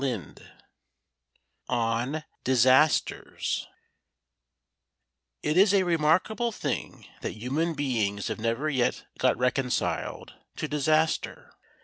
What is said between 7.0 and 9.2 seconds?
that human beings have never yet